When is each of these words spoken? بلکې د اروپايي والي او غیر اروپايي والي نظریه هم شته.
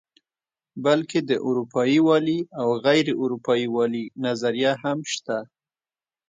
بلکې 0.85 1.19
د 1.29 1.31
اروپايي 1.47 1.99
والي 2.07 2.39
او 2.61 2.67
غیر 2.85 3.07
اروپايي 3.23 3.67
والي 3.75 4.03
نظریه 4.25 4.73
هم 4.83 4.99
شته. 5.13 5.37